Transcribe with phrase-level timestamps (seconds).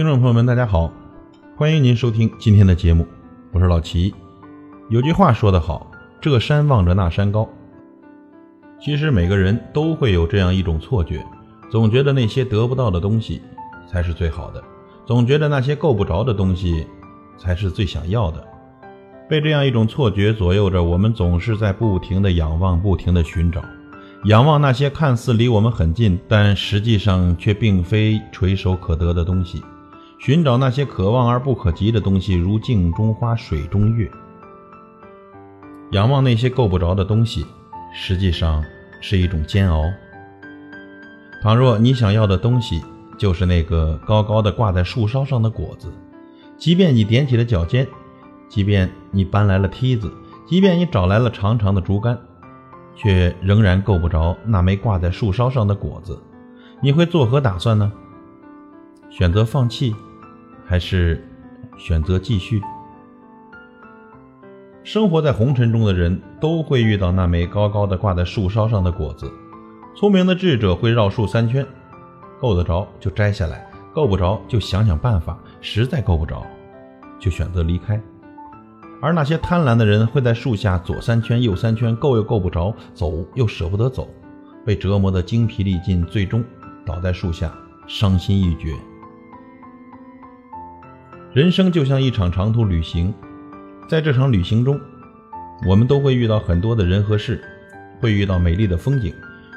[0.00, 0.90] 听众朋友们，大家好，
[1.58, 3.06] 欢迎您收听今天的节目，
[3.52, 4.14] 我是老齐。
[4.88, 5.90] 有句话说得好，
[6.22, 7.46] 这山望着那山高。
[8.80, 11.22] 其实每个人都会有这样一种错觉，
[11.70, 13.42] 总觉得那些得不到的东西
[13.86, 14.64] 才是最好的，
[15.04, 16.86] 总觉得那些够不着的东西
[17.36, 18.42] 才是最想要的。
[19.28, 23.62] 被这样一种错觉左右着，我们总是在不停的仰望，不停的寻找。
[24.24, 29.58] 仰望那些看似离我们很近，但实际上却并非垂手可得的东西；
[30.20, 34.10] 寻找那些可望而不可及的东西，如镜中花、水中月。
[35.92, 37.46] 仰望那些够不着的东西，
[37.94, 38.62] 实际上
[39.00, 39.82] 是一种煎熬。
[41.42, 42.82] 倘若你想要的东西
[43.16, 45.90] 就是那个高高的挂在树梢上的果子，
[46.58, 47.88] 即便你踮起了脚尖，
[48.46, 50.12] 即便你搬来了梯子，
[50.46, 52.18] 即便你找来了长长的竹竿。
[52.94, 56.20] 却仍然够不着那枚挂在树梢上的果子，
[56.82, 57.90] 你会作何打算呢？
[59.08, 59.96] 选择放弃，
[60.70, 61.20] 还是
[61.76, 62.62] 选择继续？
[64.84, 69.28] 生活在红尘中的人都会遇到那枚高高的挂在树梢上的果子。
[69.96, 71.66] 聪明的智者会绕树三圈，
[72.40, 76.46] 够得着就摘下来，够不着就想想办法，实在够不着，
[77.18, 78.00] 就选择离开。
[79.02, 84.08] 而那些贪婪的人会在树下左三圈右三圈，够又够不着，走又舍不得走，
[84.64, 86.44] 被折磨得精疲力尽，最终
[86.86, 87.52] 倒在树下，
[87.88, 88.72] 伤心欲绝。
[91.32, 93.14] 人生就像一场长途旅行，
[93.88, 94.80] 在这场旅行中，
[95.66, 97.40] 我们都会遇到很多的人和事，
[98.00, 99.14] 会遇到美丽的风景，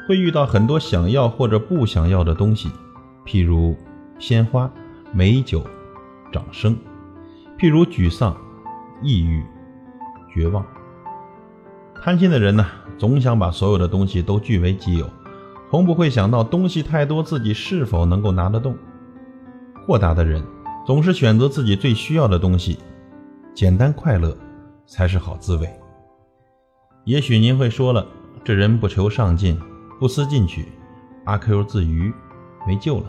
[0.07, 2.69] 会遇到很多想要或者不想要的东西，
[3.25, 3.75] 譬如
[4.19, 4.71] 鲜花、
[5.11, 5.65] 美酒、
[6.31, 6.77] 掌声，
[7.57, 8.35] 譬如沮丧。
[9.01, 9.43] 抑郁、
[10.33, 10.65] 绝望、
[12.01, 12.65] 贪心的人呢，
[12.97, 15.09] 总想把所有的东西都据为己有，
[15.69, 18.77] 从不会想到东西太多，自己是否能够拿得动。
[19.85, 20.41] 豁达的人
[20.85, 22.77] 总是选择自己最需要的东西，
[23.53, 24.37] 简单快乐
[24.85, 25.69] 才是好滋味。
[27.05, 28.05] 也许您会说了，
[28.43, 29.59] 这人不求上进，
[29.99, 30.67] 不思进取，
[31.25, 32.13] 阿 Q 自娱，
[32.67, 33.05] 没救了。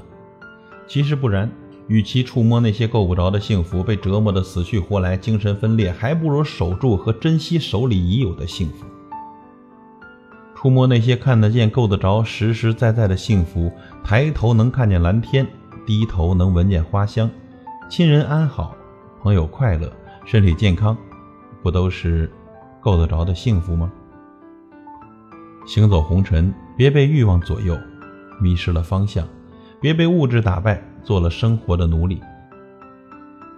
[0.86, 1.50] 其实不然。
[1.86, 8.86] 与其触摸那些够不着的幸福，被折磨得死去活来、精神分裂，还不如守住和珍惜手里已有的幸福。
[10.56, 13.70] 触摸那些看得见、够得着、实实在在的幸福，
[14.02, 15.46] 抬头能看见蓝天，
[15.84, 17.30] 低头能闻见花香，
[17.88, 18.74] 亲人安好，
[19.22, 19.92] 朋友快乐，
[20.24, 20.96] 身体健康，
[21.62, 22.30] 不都是
[22.80, 23.92] 够得着的幸福吗？
[25.66, 27.78] 行走红尘，别被欲望左右，
[28.40, 29.24] 迷失了方向；
[29.80, 30.82] 别被物质打败。
[31.04, 32.18] 做了生活的奴隶，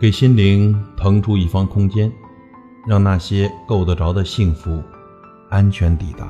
[0.01, 2.13] 给心灵腾出一方空间，
[2.89, 4.83] 让那些够得着的幸福
[5.49, 6.27] 安全抵达。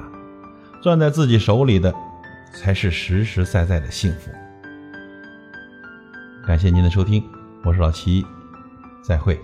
[0.83, 1.91] 攥在自己手里的，
[2.53, 4.31] 才是实实在在的幸福。
[6.47, 7.25] 感谢您的收听，
[7.67, 8.25] 我是老齐，
[9.03, 9.41] 再会。